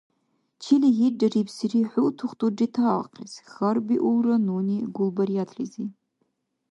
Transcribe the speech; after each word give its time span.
—Чили 0.61 0.89
гьиррарибсири 0.97 1.81
хӀу 1.91 2.03
тухтур 2.17 2.51
ретаахъес?— 2.59 3.33
хьарбиулра 3.51 4.37
нуни 4.45 4.77
Гулбариятлизи. 4.95 5.85